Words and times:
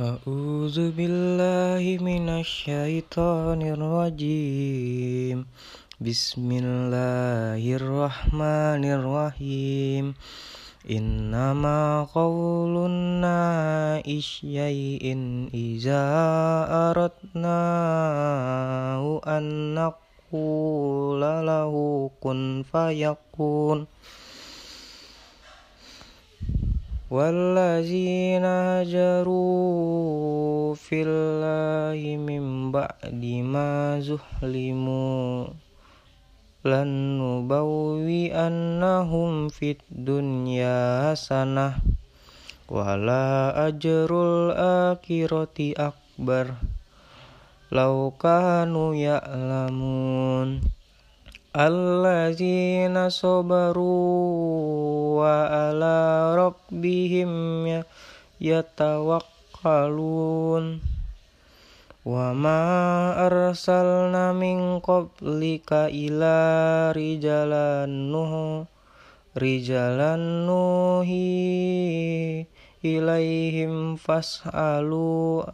أعوذ 0.00 0.90
بالله 0.90 2.02
من 2.02 2.28
الشيطان 2.28 3.62
الرجيم 3.62 5.46
بسم 6.00 6.48
الله 6.62 7.62
الرحمن 7.76 8.84
الرحيم 8.84 10.14
إنما 10.90 12.04
قولنا 12.14 14.02
شيء 14.18 15.04
إذا 15.54 16.04
أردناه 16.90 17.82
أن 19.26 19.74
نقول 19.74 21.20
له 21.22 21.74
fillahi 30.75 32.19
mim 32.19 32.69
ba'di 32.69 33.41
ma 33.41 33.97
zuhlimu. 34.03 35.49
Lan 36.67 36.89
nubawi 37.17 38.29
annahum 38.35 39.47
fid 39.47 39.79
dunya 39.89 41.09
hasanah. 41.09 41.79
Wala 42.69 43.55
ajrul 43.69 44.53
akhirati 44.53 45.73
akbar. 45.73 46.59
Law 47.71 48.11
kanu 48.17 48.97
ya'lamun 48.97 50.61
allazina 51.53 53.09
sabaru 53.09 53.89
wa 55.17 55.49
ala 55.49 56.37
rabbihim 56.37 57.65
ya-, 57.65 57.89
yatawakkalun 58.37 59.38
ربهم 59.64 59.64
يتوكلون 59.64 60.80
وما 62.04 62.62
أرسلنا 63.26 64.32
من 64.32 64.78
قبلك 64.78 65.70
إلى 65.72 66.36
رجالا 66.92 67.86
نوح 67.88 68.64
رجالا 69.36 70.16
نوحي 70.46 71.24
إليهم 72.84 73.96
فاسألوا 73.96 75.44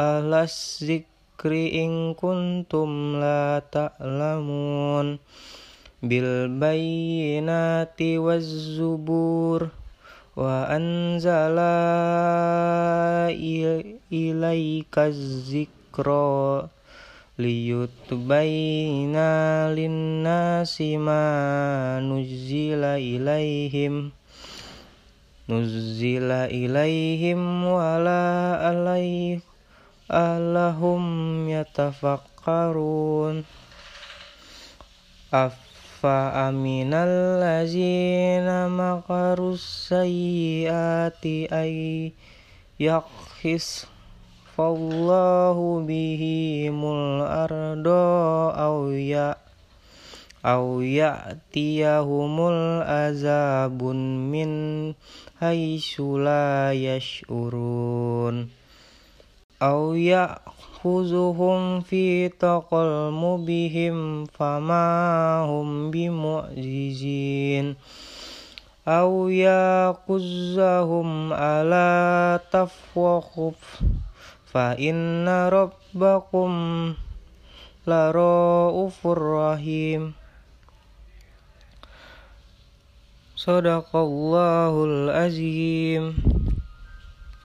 أهل 0.00 0.32
الذكر 0.34 1.16
in 1.46 2.16
kuntum 2.16 3.20
la 3.20 3.60
ta'lamun 3.60 5.20
bil 6.00 6.48
bayyinati 6.48 8.16
waz 10.35 10.39
zubur 10.39 10.43
wa 10.43 10.69
anzala 10.69 11.71
ilaika 13.31 15.11
zikra 15.11 16.69
liyutbayna 17.37 17.99
linnasi 19.75 20.97
ma 20.97 21.99
nuzila 21.99 22.99
ilaihim. 22.99 24.11
Nuzila 25.47 26.47
ilaihim 26.47 27.65
wala 27.65 28.59
alaihim 28.69 29.41
Afa 36.01 36.49
aminal 36.49 37.37
lazina 37.37 38.65
makarus 38.65 39.61
sayyiati 39.85 41.45
ay 41.45 42.09
yakhis 42.81 43.85
fallahu 44.57 45.85
bihimul 45.85 47.21
ardo 47.21 48.49
aw 48.49 48.89
ya 48.89 49.37
aw 50.41 50.81
ya'tiyahumul 50.81 52.81
azabun 52.81 54.25
min 54.25 54.51
haitsu 55.37 56.17
la 56.17 56.73
yash'urun 56.73 58.49
أو 59.62 59.94
يأخذهم 59.94 61.80
في 61.80 62.28
تقلبهم 62.28 64.24
فما 64.24 65.40
هم 65.44 65.90
بمعجزين 65.90 67.76
أو 68.88 69.28
يأخذهم 69.28 71.32
على 71.32 72.40
تفوخف 72.52 73.82
فإن 74.46 75.28
ربكم 75.28 76.50
لرؤوف 77.86 79.06
رحيم 79.06 80.12
صدق 83.36 83.96
الله 83.96 84.84
العظيم 84.84 86.16